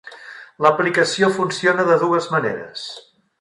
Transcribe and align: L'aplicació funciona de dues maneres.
L'aplicació 0.65 1.29
funciona 1.35 1.85
de 1.91 1.99
dues 2.05 2.31
maneres. 2.37 2.89